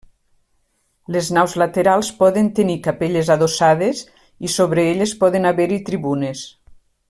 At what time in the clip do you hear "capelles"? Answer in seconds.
2.87-3.31